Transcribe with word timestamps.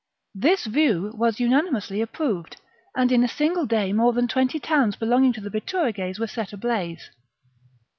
This 0.33 0.65
view 0.65 1.11
was 1.15 1.39
unanimously 1.39 2.01
approved; 2.01 2.59
and 2.95 3.11
in 3.11 3.23
a 3.23 3.27
single 3.27 3.67
day 3.67 3.93
more 3.93 4.13
than 4.13 4.27
twenty 4.27 4.59
towns 4.59 4.95
belonging 4.95 5.31
to 5.33 5.41
the 5.41 5.51
Bituriges 5.51 6.17
were 6.17 6.25
set 6.25 6.51
ablaze. 6.51 7.11